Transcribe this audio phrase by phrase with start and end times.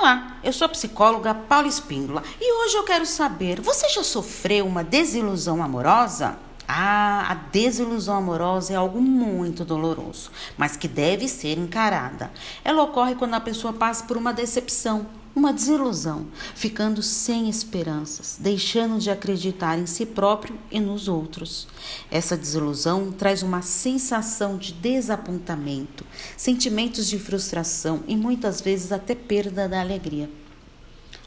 [0.00, 4.66] Olá, eu sou a psicóloga Paula Espíndola e hoje eu quero saber: você já sofreu
[4.66, 6.38] uma desilusão amorosa?
[6.66, 12.30] Ah, a desilusão amorosa é algo muito doloroso, mas que deve ser encarada.
[12.64, 18.98] Ela ocorre quando a pessoa passa por uma decepção, uma desilusão, ficando sem esperanças, deixando
[18.98, 21.68] de acreditar em si próprio e nos outros.
[22.10, 26.04] Essa desilusão traz uma sensação de desapontamento,
[26.36, 30.28] sentimentos de frustração e muitas vezes até perda da alegria.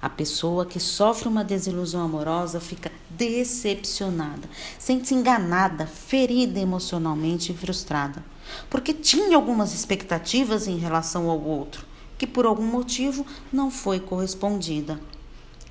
[0.02, 8.24] A pessoa que sofre uma desilusão amorosa fica decepcionada, sente-se enganada, ferida emocionalmente e frustrada,
[8.70, 11.93] porque tinha algumas expectativas em relação ao outro
[12.24, 14.98] que por algum motivo não foi correspondida.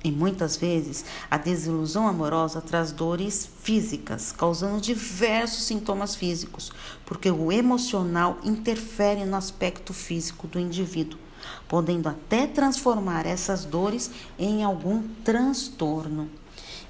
[0.03, 6.71] E muitas vezes a desilusão amorosa traz dores físicas, causando diversos sintomas físicos,
[7.07, 11.17] porque o emocional interfere no aspecto físico do indivíduo,
[11.67, 16.29] podendo até transformar essas dores em algum transtorno.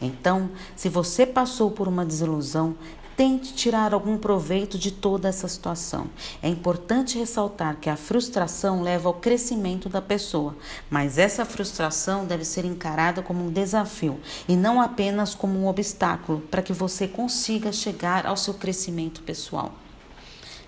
[0.01, 2.75] Então, se você passou por uma desilusão,
[3.15, 6.07] Tente tirar algum proveito de toda essa situação.
[6.41, 10.55] É importante ressaltar que a frustração leva ao crescimento da pessoa,
[10.89, 16.41] mas essa frustração deve ser encarada como um desafio e não apenas como um obstáculo
[16.49, 19.73] para que você consiga chegar ao seu crescimento pessoal.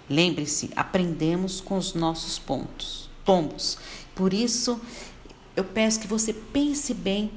[0.07, 3.79] Lembre-se, aprendemos com os nossos pontos, tombos.
[4.13, 4.79] Por isso,
[5.55, 7.31] eu peço que você pense bem,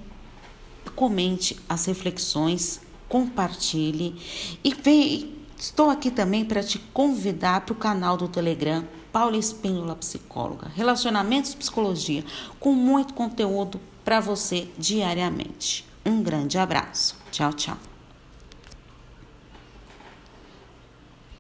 [0.95, 4.14] comente as reflexões compartilhe
[4.62, 5.37] e vem.
[5.59, 11.53] Estou aqui também para te convidar para o canal do Telegram Paula Espíndola Psicóloga, Relacionamentos
[11.53, 12.25] Psicologia,
[12.61, 15.84] com muito conteúdo para você diariamente.
[16.06, 17.17] Um grande abraço.
[17.33, 17.88] Tchau, tchau.